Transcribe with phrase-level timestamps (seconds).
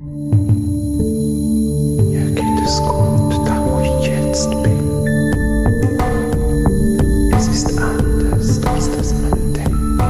[0.00, 0.10] Mir
[2.32, 5.06] geht es gut, da wo ich jetzt bin.
[7.32, 10.02] Es ist anders, als das man denkt.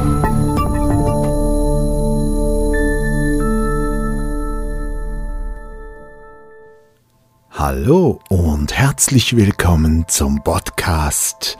[7.51, 11.59] Hallo und herzlich willkommen zum Podcast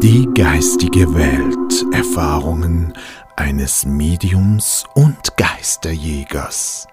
[0.00, 2.92] Die geistige Welt Erfahrungen
[3.34, 6.86] eines Mediums und Geisterjägers.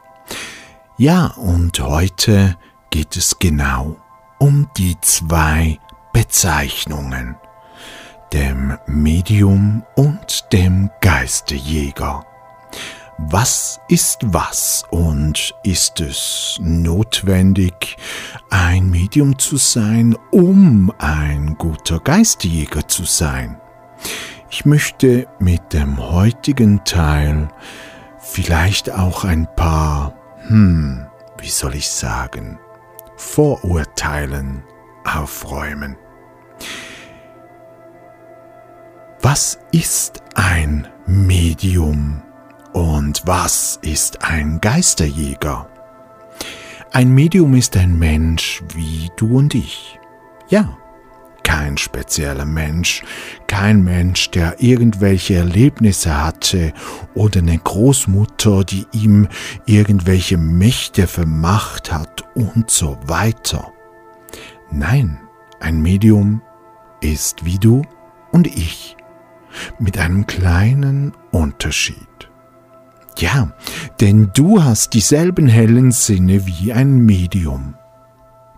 [0.98, 2.56] Ja, und heute
[2.92, 3.98] geht es genau
[4.38, 5.80] um die zwei
[6.14, 7.36] Bezeichnungen,
[8.32, 12.24] dem Medium und dem Geisterjäger.
[13.18, 17.98] Was ist was und ist es notwendig,
[18.52, 23.60] ein Medium zu sein, um ein guter Geisterjäger zu sein?
[24.52, 27.48] Ich möchte mit dem heutigen Teil
[28.20, 30.14] vielleicht auch ein paar,
[30.48, 31.06] hm,
[31.38, 32.60] wie soll ich sagen,
[33.16, 34.64] Vorurteilen
[35.04, 35.98] aufräumen.
[39.22, 42.22] Was ist ein Medium
[42.74, 45.70] und was ist ein Geisterjäger?
[46.92, 50.00] Ein Medium ist ein Mensch wie du und ich.
[50.50, 50.78] Ja,
[51.44, 53.04] kein spezieller Mensch,
[53.48, 56.74] kein Mensch, der irgendwelche Erlebnisse hatte
[57.14, 59.28] oder eine Großmutter, die ihm
[59.66, 63.72] irgendwelche Mächte vermacht hat und so weiter.
[64.72, 65.20] Nein,
[65.60, 66.42] ein Medium
[67.02, 67.84] ist wie du
[68.32, 68.98] und ich,
[69.80, 71.98] mit einem kleinen Unterschied.
[73.18, 73.54] Ja,
[74.02, 77.76] denn du hast dieselben hellen Sinne wie ein Medium.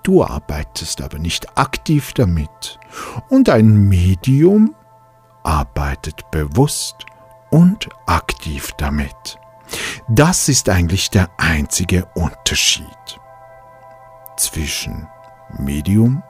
[0.06, 2.80] Du arbeitest aber nicht aktiv damit.
[3.28, 4.75] Und ein Medium
[5.42, 7.08] arbeitet bewusst
[7.50, 9.39] und aktiv damit.
[10.08, 12.86] Das ist eigentlich der einzige Unterschied
[14.38, 15.08] zwischen
[15.58, 16.22] Medium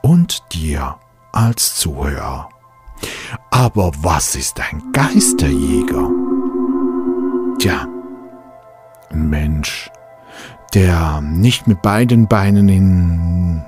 [0.00, 0.96] und dir
[1.32, 2.48] als Zuhörer.
[3.50, 6.10] Aber was ist ein Geisterjäger?
[7.58, 7.86] Tja,
[9.10, 9.90] ein Mensch,
[10.74, 13.62] der nicht mit beiden Beinen in,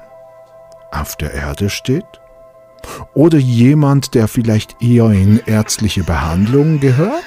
[0.90, 2.04] auf der Erde steht?
[3.14, 7.24] Oder jemand, der vielleicht eher in ärztliche Behandlung gehört?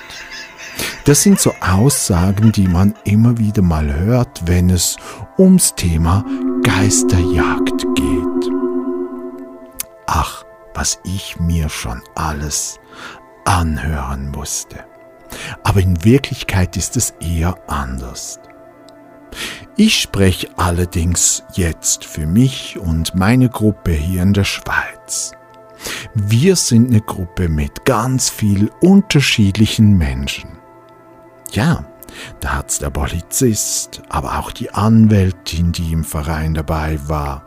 [1.06, 4.96] Das sind so Aussagen, die man immer wieder mal hört, wenn es
[5.38, 6.26] ums Thema
[6.64, 8.52] Geisterjagd geht.
[10.08, 12.80] Ach, was ich mir schon alles
[13.46, 14.86] anhören musste.
[15.64, 18.40] Aber in Wirklichkeit ist es eher anders.
[19.76, 25.32] Ich spreche allerdings jetzt für mich und meine Gruppe hier in der Schweiz.
[26.14, 30.52] Wir sind eine Gruppe mit ganz viel unterschiedlichen Menschen.
[31.52, 31.86] Ja,
[32.40, 37.44] da hat's der Polizist, aber auch die Anwältin, die im Verein dabei war.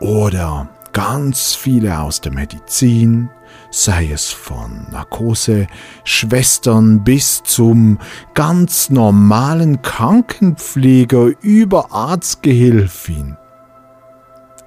[0.00, 3.30] Oder ganz viele aus der Medizin,
[3.72, 7.98] sei es von Narkoseschwestern bis zum
[8.34, 13.36] ganz normalen Krankenpfleger über Arztgehilfin.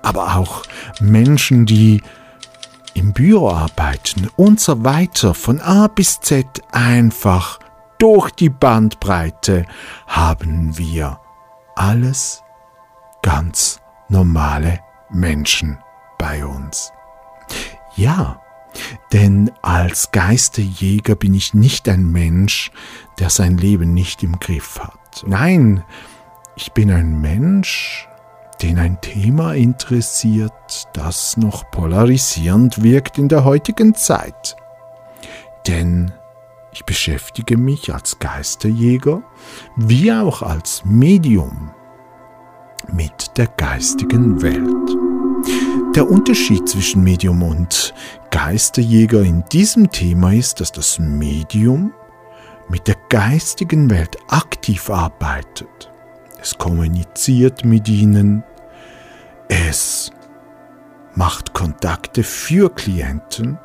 [0.02, 0.64] Aber auch
[1.00, 2.04] Menschen, die
[2.96, 7.60] im Büro arbeiten und so weiter, von A bis Z einfach
[8.00, 9.66] durch die Bandbreite
[10.08, 11.20] haben wir
[11.76, 12.44] alles
[13.22, 13.80] ganz
[14.10, 15.78] normale Menschen
[16.18, 16.92] bei uns.
[17.96, 18.42] Ja,
[19.16, 22.70] denn als Geisterjäger bin ich nicht ein Mensch,
[23.18, 25.24] der sein Leben nicht im Griff hat.
[25.26, 25.86] Nein,
[26.58, 28.10] ich bin ein Mensch,
[28.62, 30.52] den ein Thema interessiert,
[30.92, 34.58] das noch polarisierend wirkt in der heutigen Zeit.
[35.66, 36.12] Denn
[36.74, 39.24] ich beschäftige mich als Geisterjäger
[39.78, 41.72] wie auch als Medium
[42.92, 45.05] mit der geistigen Welt.
[45.96, 47.94] Der Unterschied zwischen Medium und
[48.30, 51.94] Geisterjäger in diesem Thema ist, dass das Medium
[52.68, 55.90] mit der geistigen Welt aktiv arbeitet.
[56.42, 58.44] Es kommuniziert mit ihnen,
[59.48, 60.12] es
[61.16, 63.58] macht Kontakte für Klienten,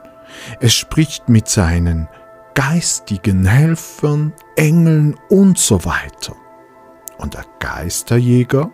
[0.60, 2.08] es spricht mit seinen
[2.54, 6.36] geistigen Helfern, Engeln und so weiter.
[7.18, 8.70] Und der Geisterjäger,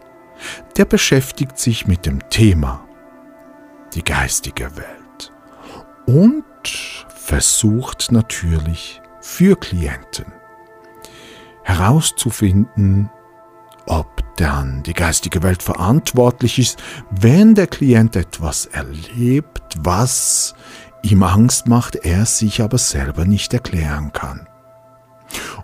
[0.76, 2.85] der beschäftigt sich mit dem Thema
[3.96, 5.32] die geistige Welt
[6.06, 6.44] und
[7.08, 10.26] versucht natürlich für Klienten
[11.64, 13.10] herauszufinden,
[13.86, 20.54] ob dann die geistige Welt verantwortlich ist, wenn der Klient etwas erlebt, was
[21.02, 24.46] ihm Angst macht, er sich aber selber nicht erklären kann.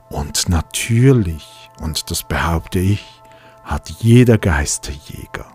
[0.08, 3.04] Und natürlich, und das behaupte ich,
[3.62, 5.46] hat jeder Geisterjäger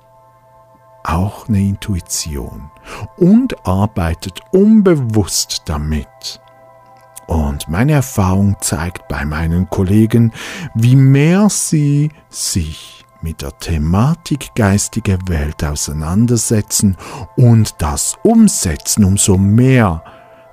[1.07, 2.69] auch eine Intuition
[3.17, 6.41] und arbeitet unbewusst damit.
[7.27, 10.31] Und meine Erfahrung zeigt bei meinen Kollegen,
[10.75, 16.95] wie mehr sie sich mit der Thematik geistige Welt auseinandersetzen
[17.35, 20.03] und das umsetzen, umso mehr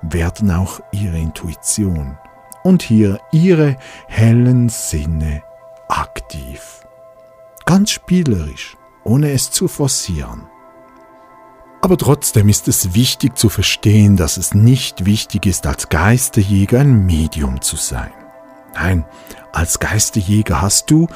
[0.03, 2.19] werden auch ihre Intuition
[2.65, 3.77] und hier ihre
[4.09, 5.43] hellen Sinne
[5.89, 6.81] aktiv.
[7.67, 10.49] Ganz spielerisch, ohne es zu forcieren.
[11.81, 17.05] Aber trotzdem ist es wichtig zu verstehen, dass es nicht wichtig ist, als Geisterjäger ein
[17.05, 18.13] Medium zu sein.
[18.75, 19.05] Nein,
[19.53, 21.09] als Geisterjäger hast du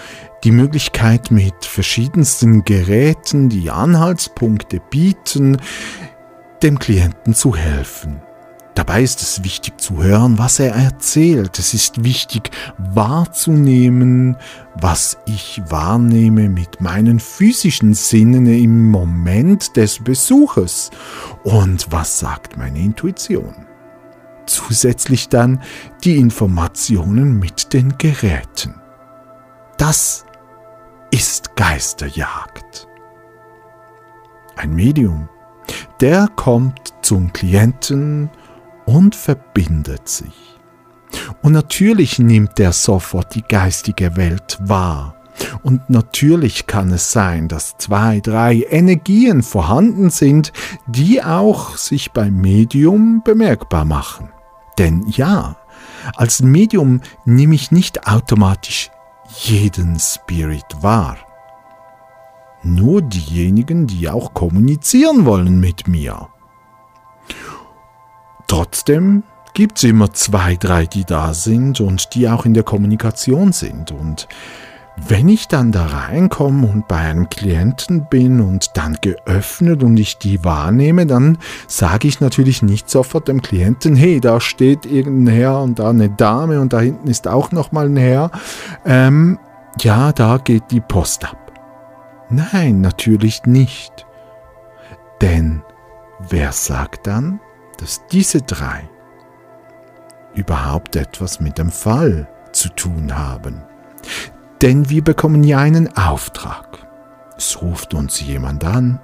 [0.44, 5.56] die Möglichkeit mit verschiedensten Geräten, die Anhaltspunkte bieten,
[6.62, 8.20] dem Klienten zu helfen.
[8.78, 11.58] Dabei ist es wichtig zu hören, was er erzählt.
[11.58, 14.36] Es ist wichtig wahrzunehmen,
[14.76, 20.92] was ich wahrnehme mit meinen physischen Sinnen im Moment des Besuches.
[21.42, 23.66] Und was sagt meine Intuition?
[24.46, 25.60] Zusätzlich dann
[26.04, 28.76] die Informationen mit den Geräten.
[29.76, 30.24] Das
[31.10, 32.86] ist Geisterjagd.
[34.54, 35.28] Ein Medium,
[36.00, 38.31] der kommt zum Klienten
[38.88, 40.56] und verbindet sich.
[41.43, 45.14] Und natürlich nimmt er sofort die geistige Welt wahr.
[45.62, 50.52] Und natürlich kann es sein, dass zwei, drei Energien vorhanden sind,
[50.87, 54.31] die auch sich beim Medium bemerkbar machen.
[54.79, 55.56] Denn ja,
[56.17, 58.91] als Medium nehme ich nicht automatisch
[59.44, 61.19] jeden Spirit wahr.
[62.62, 66.29] Nur diejenigen, die auch kommunizieren wollen mit mir.
[68.48, 69.22] Trotzdem
[69.54, 73.92] gibt es immer zwei, drei, die da sind und die auch in der Kommunikation sind.
[73.92, 74.26] Und
[75.06, 80.18] wenn ich dann da reinkomme und bei einem Klienten bin und dann geöffnet und ich
[80.18, 85.62] die wahrnehme, dann sage ich natürlich nicht sofort dem Klienten, hey, da steht irgendein Herr
[85.62, 88.30] und da eine Dame und da hinten ist auch nochmal ein Herr.
[88.84, 89.38] Ähm,
[89.80, 91.52] ja, da geht die Post ab.
[92.30, 94.06] Nein, natürlich nicht.
[95.20, 95.62] Denn
[96.28, 97.40] wer sagt dann,
[97.78, 98.88] dass diese drei
[100.34, 103.62] überhaupt etwas mit dem Fall zu tun haben.
[104.62, 106.86] Denn wir bekommen ja einen Auftrag.
[107.36, 109.00] Es ruft uns jemand an,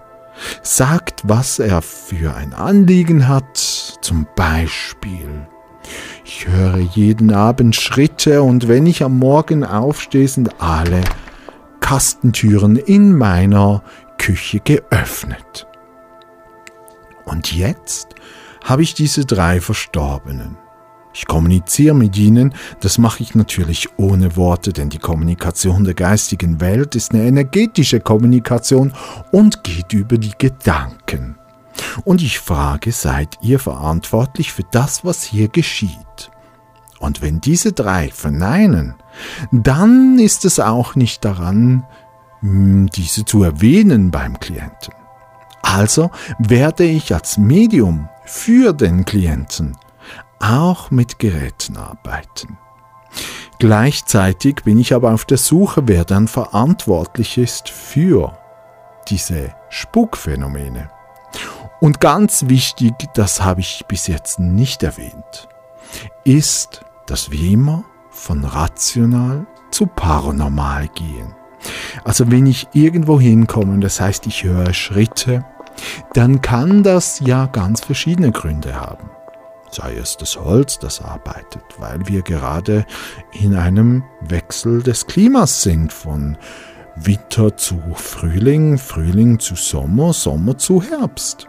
[0.63, 5.47] sagt, was er für ein Anliegen hat, zum Beispiel.
[6.25, 11.03] Ich höre jeden Abend Schritte und wenn ich am Morgen aufstehe, sind alle
[11.81, 13.83] Kastentüren in meiner
[14.19, 15.67] Küche geöffnet.
[17.25, 18.15] Und jetzt
[18.65, 20.57] habe ich diese drei Verstorbenen.
[21.13, 26.61] Ich kommuniziere mit ihnen, das mache ich natürlich ohne Worte, denn die Kommunikation der geistigen
[26.61, 28.93] Welt ist eine energetische Kommunikation
[29.31, 31.37] und geht über die Gedanken.
[32.05, 36.31] Und ich frage, seid ihr verantwortlich für das, was hier geschieht?
[36.99, 38.95] Und wenn diese drei verneinen,
[39.53, 41.85] dann ist es auch nicht daran,
[42.41, 44.95] hm, diese zu erwähnen beim Klienten.
[45.63, 49.77] Also werde ich als Medium für den Klienten
[50.41, 52.59] auch mit Geräten arbeiten.
[53.59, 58.37] Gleichzeitig bin ich aber auf der Suche, wer dann verantwortlich ist für
[59.09, 60.91] diese Spukphänomene.
[61.81, 65.49] Und ganz wichtig, das habe ich bis jetzt nicht erwähnt,
[66.25, 71.35] ist, dass wir immer von rational zu paranormal gehen.
[72.05, 75.45] Also wenn ich irgendwo hinkomme, das heißt, ich höre Schritte,
[76.13, 79.11] dann kann das ja ganz verschiedene Gründe haben.
[79.71, 82.87] Sei es das Holz, das arbeitet, weil wir gerade
[83.33, 86.37] in einem Wechsel des Klimas sind, von
[86.97, 91.49] Winter zu Frühling, Frühling zu Sommer, Sommer zu Herbst.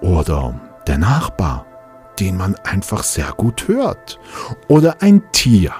[0.00, 0.54] Oder
[0.86, 1.66] der Nachbar,
[2.20, 4.20] den man einfach sehr gut hört.
[4.68, 5.72] Oder ein Tier,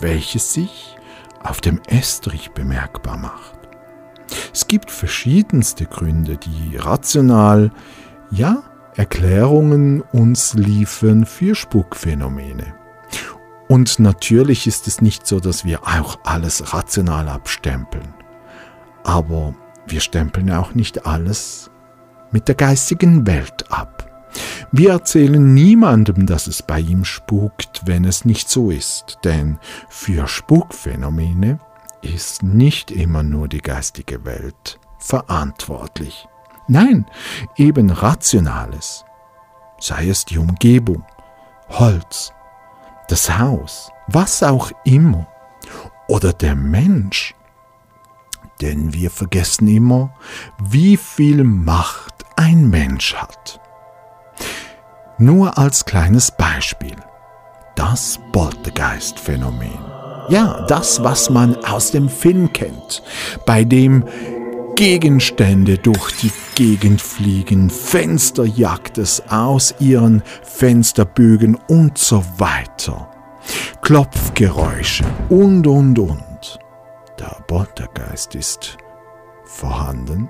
[0.00, 0.96] welches sich
[1.42, 3.55] auf dem Estrich bemerkbar macht.
[4.52, 7.70] Es gibt verschiedenste Gründe, die rational,
[8.30, 8.62] ja,
[8.94, 12.74] Erklärungen uns liefern für Spukphänomene.
[13.68, 18.14] Und natürlich ist es nicht so, dass wir auch alles rational abstempeln.
[19.04, 19.54] Aber
[19.86, 21.70] wir stempeln auch nicht alles
[22.30, 24.06] mit der geistigen Welt ab.
[24.72, 30.26] Wir erzählen niemandem, dass es bei ihm spukt, wenn es nicht so ist, denn für
[30.26, 31.60] Spukphänomene
[32.02, 36.28] ist nicht immer nur die geistige Welt verantwortlich.
[36.68, 37.06] Nein,
[37.56, 39.04] eben Rationales,
[39.78, 41.04] sei es die Umgebung,
[41.68, 42.32] Holz,
[43.08, 45.26] das Haus, was auch immer.
[46.08, 47.34] oder der Mensch?
[48.60, 50.14] Denn wir vergessen immer,
[50.58, 53.60] wie viel Macht ein Mensch hat.
[55.18, 56.96] Nur als kleines Beispiel.
[57.74, 59.95] Das Poltergeist-Phänomen.
[60.28, 63.02] Ja, das, was man aus dem Film kennt,
[63.44, 64.04] bei dem
[64.74, 73.08] Gegenstände durch die Gegend fliegen, Fenster jagt es aus ihren Fensterbögen und so weiter.
[73.82, 76.58] Klopfgeräusche und, und, und.
[77.18, 78.76] Der Poltergeist ist
[79.44, 80.28] vorhanden,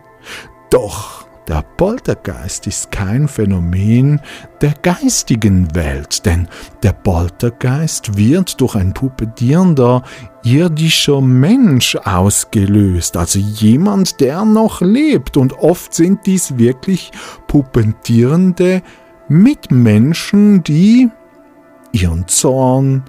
[0.71, 4.21] doch der Poltergeist ist kein Phänomen
[4.61, 6.49] der geistigen Welt, denn
[6.83, 10.03] der Poltergeist wird durch ein puppetierender
[10.45, 15.37] irdischer Mensch ausgelöst, also jemand, der noch lebt.
[15.37, 17.11] Und oft sind dies wirklich
[17.47, 18.83] puppetierende
[19.29, 21.11] Mitmenschen, die
[21.97, 23.05] ihren Zorn,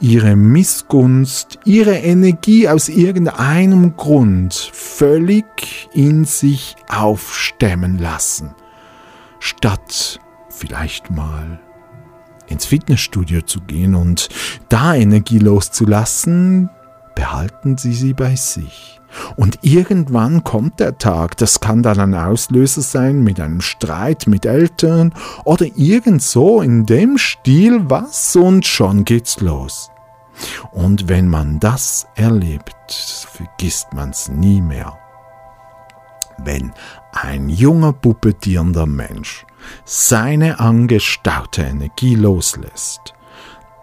[0.00, 8.54] ihre Missgunst, ihre Energie aus irgendeinem Grund völlig in sich aufstemmen lassen,
[9.38, 11.60] statt vielleicht mal
[12.48, 14.28] ins Fitnessstudio zu gehen und
[14.68, 16.70] da Energie loszulassen,
[17.14, 19.00] behalten sie sie bei sich.
[19.36, 24.46] Und irgendwann kommt der Tag, das kann dann ein Auslöser sein mit einem Streit mit
[24.46, 29.90] Eltern oder irgend so in dem Stil was und schon geht's los.
[30.72, 32.74] Und wenn man das erlebt,
[33.32, 34.98] vergisst man's nie mehr.
[36.38, 36.72] Wenn
[37.12, 39.46] ein junger puppetierender Mensch
[39.84, 43.14] seine angestaute Energie loslässt,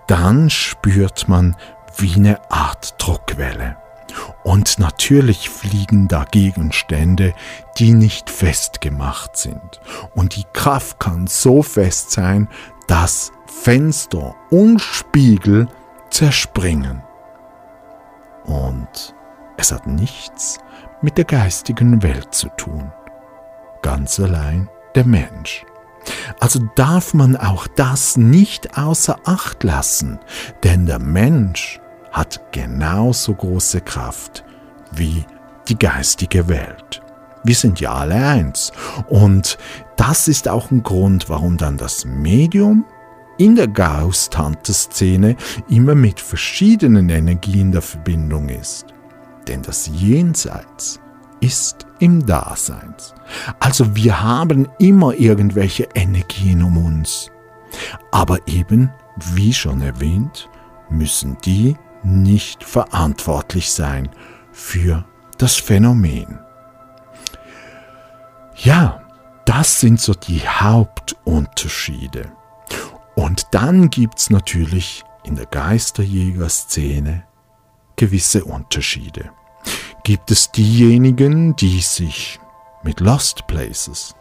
[0.07, 1.55] dann spürt man
[1.97, 3.77] wie eine Art Druckwelle.
[4.43, 7.33] Und natürlich fliegen da Gegenstände,
[7.77, 9.81] die nicht festgemacht sind.
[10.15, 12.47] Und die Kraft kann so fest sein,
[12.87, 15.67] dass Fenster und Spiegel
[16.09, 17.03] zerspringen.
[18.45, 19.15] Und
[19.57, 20.57] es hat nichts
[21.01, 22.91] mit der geistigen Welt zu tun.
[23.81, 25.65] Ganz allein der Mensch.
[26.39, 30.19] Also darf man auch das nicht außer Acht lassen,
[30.63, 31.79] denn der Mensch
[32.11, 34.43] hat genauso große Kraft
[34.91, 35.25] wie
[35.67, 37.01] die geistige Welt.
[37.43, 38.71] Wir sind ja alle eins.
[39.07, 39.57] Und
[39.95, 42.85] das ist auch ein Grund, warum dann das Medium
[43.37, 45.35] in der Gauss-Tante-Szene
[45.69, 48.85] immer mit verschiedenen Energien der Verbindung ist.
[49.47, 50.99] Denn das Jenseits
[51.39, 53.15] ist im Daseins.
[53.59, 57.31] Also wir haben immer irgendwelche Energien um uns.
[58.11, 58.91] Aber eben,
[59.33, 60.47] wie schon erwähnt,
[60.89, 64.09] müssen die nicht verantwortlich sein
[64.51, 65.05] für
[65.37, 66.39] das Phänomen.
[68.55, 69.01] Ja,
[69.45, 72.31] das sind so die Hauptunterschiede.
[73.15, 77.23] Und dann gibt es natürlich in der Geisterjäger-Szene
[77.95, 79.31] gewisse Unterschiede.
[80.03, 82.39] Gibt es diejenigen, die sich
[82.83, 84.15] mit Lost Places,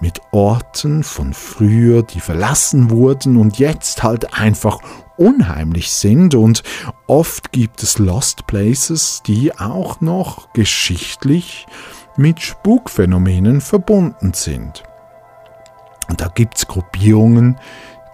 [0.00, 4.80] mit Orten von früher, die verlassen wurden und jetzt halt einfach
[5.16, 6.62] unheimlich sind und
[7.06, 11.66] oft gibt es Lost Places, die auch noch geschichtlich
[12.16, 14.82] mit Spukphänomenen verbunden sind.
[16.08, 17.58] Und da gibt es Gruppierungen,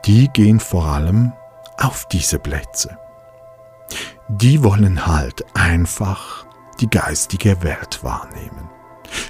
[0.05, 1.33] die gehen vor allem
[1.79, 2.99] auf diese Plätze.
[4.29, 6.45] Die wollen halt einfach
[6.81, 8.69] die geistige Welt wahrnehmen.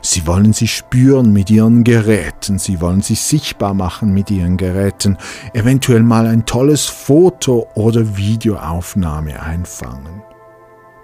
[0.02, 5.16] Sie wollen sie spüren mit ihren Geräten, sie wollen sie sichtbar machen mit ihren Geräten,
[5.54, 10.22] eventuell mal ein tolles Foto oder Videoaufnahme einfangen.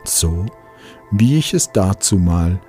[0.04, 0.46] So
[1.10, 2.60] wie ich es dazu mal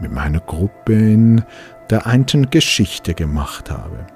[0.00, 1.44] mit meiner Gruppe in
[1.90, 4.06] der einen Geschichte gemacht habe.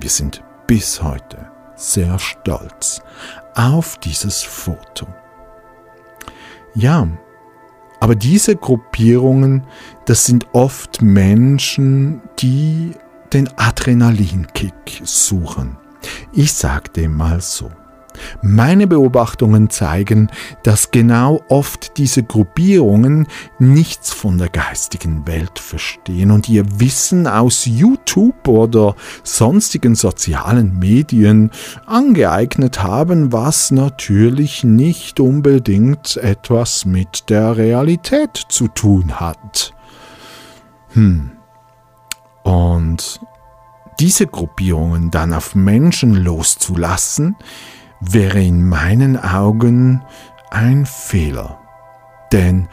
[0.00, 3.02] Wir sind bis heute sehr stolz
[3.54, 5.06] auf dieses Foto.
[6.74, 7.08] Ja,
[8.00, 9.64] aber diese Gruppierungen,
[10.06, 12.92] das sind oft Menschen, die
[13.32, 15.76] den Adrenalinkick suchen.
[16.32, 17.70] Ich sag dem mal so.
[18.42, 20.30] Meine Beobachtungen zeigen,
[20.62, 23.26] dass genau oft diese Gruppierungen
[23.58, 31.50] nichts von der geistigen Welt verstehen und ihr Wissen aus YouTube oder sonstigen sozialen Medien
[31.86, 39.74] angeeignet haben, was natürlich nicht unbedingt etwas mit der Realität zu tun hat.
[40.92, 41.30] Hm.
[42.42, 43.20] Und
[44.00, 47.36] diese Gruppierungen dann auf Menschen loszulassen,
[48.00, 50.02] wäre in meinen Augen
[50.50, 51.58] ein Fehler.
[52.32, 52.68] Denn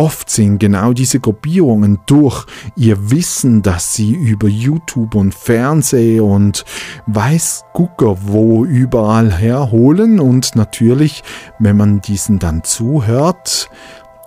[0.00, 6.64] Oft sind genau diese Gruppierungen durch ihr Wissen, dass sie über YouTube und Fernseh und
[7.06, 11.22] weiß Gucker wo überall herholen und natürlich,
[11.58, 13.68] wenn man diesen dann zuhört,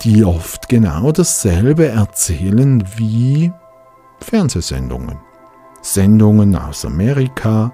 [0.04, 3.52] die oft genau dasselbe erzählen wie
[4.20, 5.18] Fernsehsendungen.
[5.82, 7.72] Sendungen aus Amerika,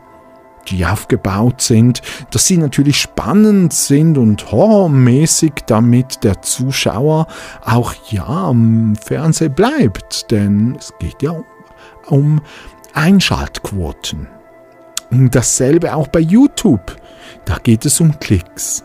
[0.67, 2.01] die aufgebaut sind,
[2.31, 7.27] dass sie natürlich spannend sind und horrormäßig, damit der Zuschauer
[7.61, 11.45] auch ja am Fernsehen bleibt, denn es geht ja um,
[12.07, 12.41] um
[12.93, 14.27] Einschaltquoten.
[15.11, 16.95] Und dasselbe auch bei YouTube.
[17.45, 18.83] Da geht es um Klicks.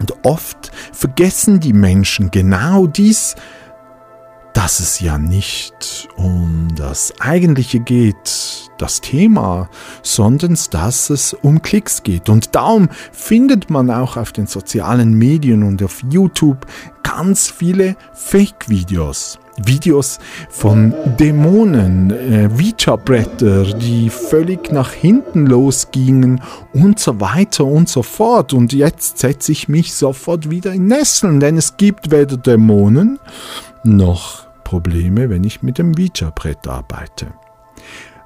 [0.00, 3.36] Und oft vergessen die Menschen genau dies,
[4.54, 9.68] dass es ja nicht um das Eigentliche geht, das Thema,
[10.02, 12.28] sondern dass es um Klicks geht.
[12.28, 16.66] Und darum findet man auch auf den sozialen Medien und auf YouTube
[17.02, 19.38] ganz viele Fake-Videos.
[19.64, 20.18] Videos
[20.50, 26.40] von Dämonen, äh, Ouija-Bretter, die völlig nach hinten losgingen
[26.72, 28.52] und so weiter und so fort.
[28.52, 33.20] Und jetzt setze ich mich sofort wieder in Nesseln, denn es gibt weder Dämonen
[33.84, 37.32] noch Probleme, wenn ich mit dem Ouija-Brett arbeite.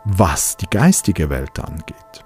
[0.04, 2.25] Was die geistige Welt angeht.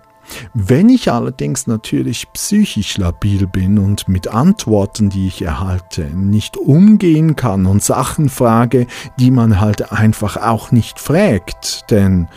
[0.55, 7.37] Wenn ich allerdings natürlich psychisch labil bin und mit Antworten, die ich erhalte, nicht umgehen
[7.37, 8.87] kann und Sachen frage,
[9.19, 12.29] die man halt einfach auch nicht fragt, denn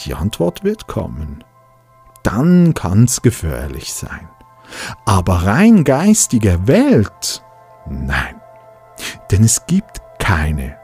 [0.00, 1.44] die Antwort wird kommen,
[2.22, 4.28] dann kann es gefährlich sein.
[5.04, 7.42] Aber rein geistige Welt?
[7.88, 8.36] Nein.
[9.30, 10.76] Denn es gibt keine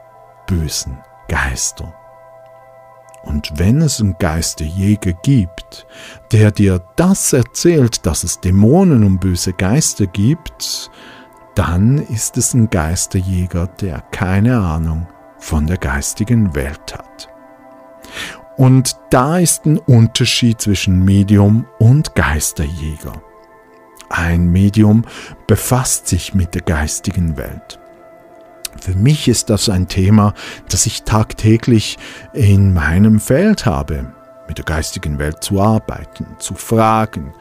[0.49, 1.93] bösen Geister.
[3.21, 5.85] Und wenn es einen Geisterjäger gibt,
[6.31, 10.89] der dir das erzählt, dass es Dämonen und böse Geister gibt,
[11.53, 17.29] dann ist es ein Geisterjäger, der keine Ahnung von der geistigen Welt hat.
[18.57, 23.21] Und da ist ein Unterschied zwischen Medium und Geisterjäger.
[24.09, 25.05] Ein Medium
[25.45, 27.78] befasst sich mit der geistigen Welt.
[28.81, 30.33] Für mich ist das ein Thema,
[30.69, 31.97] das ich tagtäglich
[32.33, 34.13] in meinem Feld habe,
[34.47, 37.33] mit der geistigen Welt zu arbeiten, zu fragen,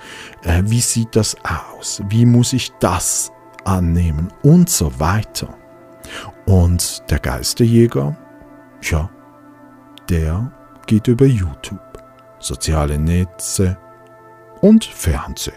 [0.45, 3.33] äh, wie sieht das aus, wie muss ich das
[3.65, 5.49] annehmen und so weiter.
[6.47, 8.17] Und der Geisterjäger,
[8.83, 9.11] ja,
[10.09, 10.51] der
[10.87, 12.03] geht über YouTube,
[12.39, 13.77] soziale Netze
[14.61, 15.55] und Fernsehen.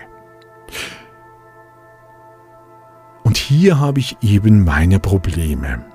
[3.32, 5.86] Und hier habe ich eben meine Probleme.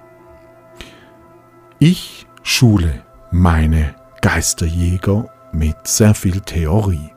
[1.78, 7.12] Ich schule meine Geisterjäger mit sehr viel Theorie.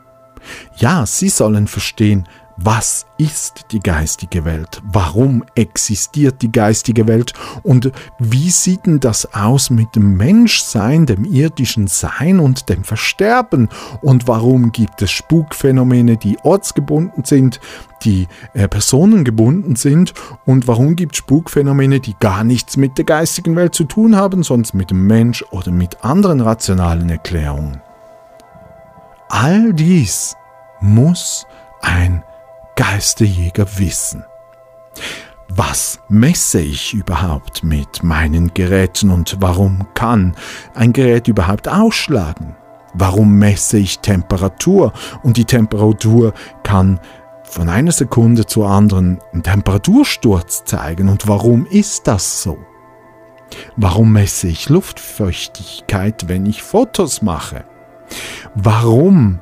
[0.75, 2.27] Ja, sie sollen verstehen,
[2.61, 4.81] was ist die geistige Welt?
[4.83, 7.33] Warum existiert die geistige Welt?
[7.63, 13.69] Und wie sieht denn das aus mit dem Menschsein, dem irdischen Sein und dem Versterben?
[14.01, 17.61] Und warum gibt es Spukphänomene, die ortsgebunden sind,
[18.03, 20.13] die äh, personengebunden sind?
[20.45, 24.43] Und warum gibt es Spukphänomene, die gar nichts mit der geistigen Welt zu tun haben,
[24.43, 27.81] sonst mit dem Mensch oder mit anderen rationalen Erklärungen?
[29.29, 30.35] All dies
[30.81, 31.45] muss
[31.81, 32.23] ein
[32.79, 34.23] Geisterjäger wissen.
[35.49, 40.33] Was messe ich überhaupt mit meinen Geräten und warum kann
[40.75, 42.55] ein Gerät überhaupt ausschlagen?
[42.93, 47.01] Warum messe ich Temperatur und die Temperatur kann
[47.43, 52.57] von einer Sekunde zur anderen einen Temperatursturz zeigen und warum ist das so?
[53.75, 57.65] Warum messe ich Luftfeuchtigkeit, wenn ich Fotos mache?
[58.55, 59.39] Warum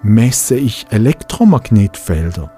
[0.00, 2.57] messe ich Elektromagnetfelder?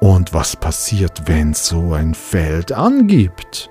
[0.00, 3.70] Und was passiert, wenn so ein Feld angibt?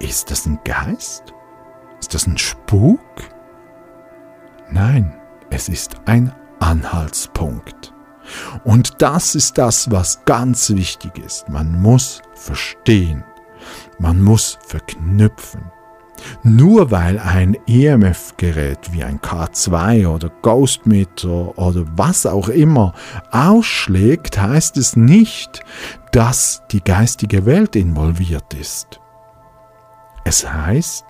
[0.00, 1.34] Ist das ein Geist?
[2.00, 3.00] Ist das ein Spuk?
[4.70, 5.14] Nein,
[5.50, 7.92] es ist ein Anhaltspunkt.
[8.64, 11.48] Und das ist das, was ganz wichtig ist.
[11.48, 13.24] Man muss verstehen.
[13.98, 15.70] Man muss verknüpfen.
[16.42, 22.94] Nur weil ein EMF-Gerät wie ein K2 oder Ghostmeter oder was auch immer
[23.30, 25.60] ausschlägt, heißt es nicht,
[26.12, 29.00] dass die geistige Welt involviert ist.
[30.24, 31.04] Es heißt,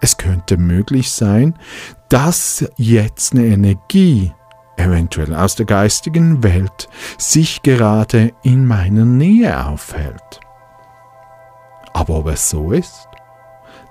[0.00, 1.54] es könnte möglich sein,
[2.08, 4.32] dass jetzt eine Energie,
[4.76, 10.40] eventuell aus der geistigen Welt, sich gerade in meiner Nähe aufhält.
[11.92, 13.09] Aber ob es so ist?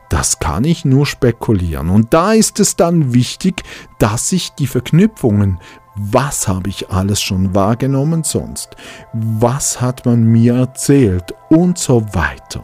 [0.09, 1.89] Das kann ich nur spekulieren.
[1.89, 3.63] Und da ist es dann wichtig,
[3.99, 5.59] dass ich die Verknüpfungen,
[5.95, 8.75] was habe ich alles schon wahrgenommen sonst,
[9.13, 12.63] was hat man mir erzählt und so weiter.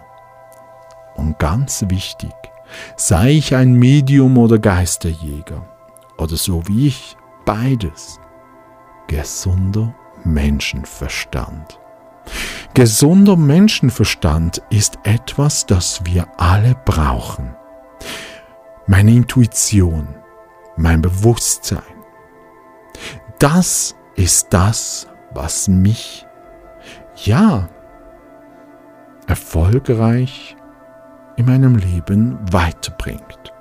[1.18, 2.34] und ganz wichtig,
[2.98, 5.66] sei ich ein Medium oder Geisterjäger
[6.18, 8.20] oder so wie ich, beides,
[9.08, 11.80] gesunder Menschenverstand.
[12.74, 17.56] Gesunder Menschenverstand ist etwas, das wir alle brauchen.
[18.88, 20.08] Meine Intuition,
[20.76, 21.82] mein Bewusstsein,
[23.40, 26.26] das ist das, was mich,
[27.24, 27.68] ja,
[29.28, 30.56] erfolgreich
[31.38, 33.54] in meinem Leben weiterbringt.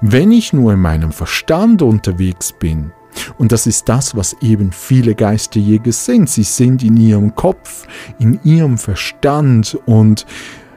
[0.00, 2.92] Wenn ich nur in meinem Verstand unterwegs bin,
[3.36, 7.86] und das ist das, was eben viele Geisterjäger sind, sie sind in ihrem Kopf,
[8.18, 10.26] in ihrem Verstand und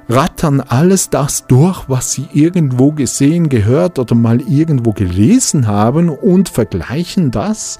[0.09, 6.49] rattern alles das durch, was sie irgendwo gesehen, gehört oder mal irgendwo gelesen haben und
[6.49, 7.79] vergleichen das,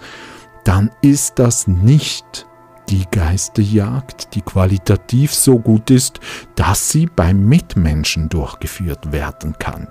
[0.64, 2.48] dann ist das nicht
[2.90, 6.20] die Geisterjagd, die qualitativ so gut ist,
[6.56, 9.88] dass sie beim Mitmenschen durchgeführt werden kann.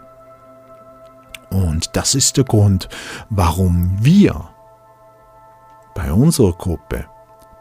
[1.51, 2.89] Und das ist der Grund,
[3.29, 4.49] warum wir
[5.95, 7.07] bei unserer Gruppe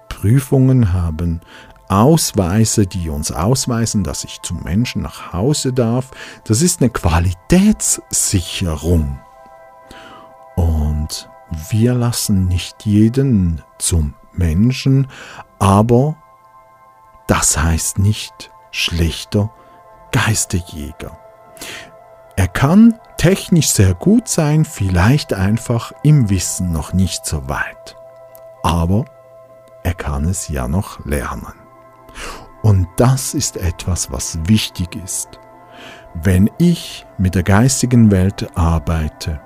[0.08, 1.41] Prüfungen haben,
[1.89, 6.12] Ausweise, die uns ausweisen, dass ich zum Menschen nach Hause darf.
[6.43, 9.19] Das ist eine Qualitätssicherung.
[10.56, 11.28] Und
[11.69, 15.08] wir lassen nicht jeden zum Menschen,
[15.58, 16.15] aber
[17.28, 19.52] das heißt nicht schlechter
[20.12, 21.17] Geistejäger.
[22.39, 27.97] Er kann technisch sehr gut sein, vielleicht einfach im Wissen noch nicht so weit.
[28.63, 29.04] Aber
[29.84, 31.52] er kann es ja noch lernen.
[32.62, 35.38] Und das ist etwas, was wichtig ist.
[36.13, 39.41] Wenn ich mit der geistigen Welt arbeite,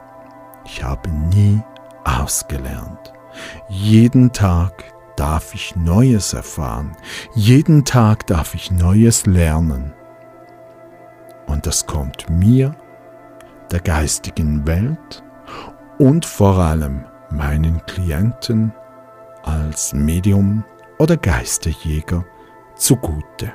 [0.63, 1.63] ich habe nie
[2.03, 3.11] ausgelernt.
[3.69, 4.83] Jeden Tag
[5.15, 6.95] darf ich Neues erfahren.
[7.33, 9.95] Jeden Tag darf ich Neues lernen.
[11.47, 12.75] Und das kommt mir,
[13.73, 15.23] der geistigen Welt
[15.97, 18.71] und vor allem meinen Klienten
[19.43, 20.63] als Medium
[20.99, 22.23] oder Geisterjäger
[22.75, 23.51] zugute.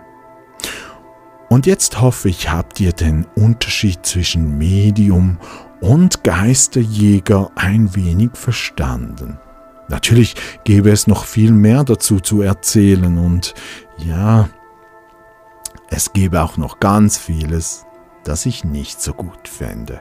[1.49, 5.39] Und jetzt hoffe ich, habt ihr den Unterschied zwischen Medium
[5.81, 9.39] und Geisterjäger ein wenig verstanden.
[9.89, 13.55] Natürlich gäbe es noch viel mehr dazu zu erzählen und
[13.97, 14.49] ja,
[15.89, 17.87] es gäbe auch noch ganz vieles,
[18.25, 20.01] das ich nicht so gut fände.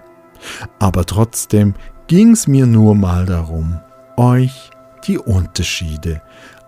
[0.79, 1.73] Aber trotzdem
[2.07, 3.79] ging es mir nur mal darum,
[4.15, 4.71] euch
[5.07, 6.21] die Unterschiede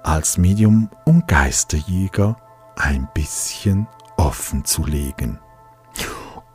[0.04, 2.36] als Medium und Geisterjäger
[2.76, 5.40] ein bisschen offen zu legen.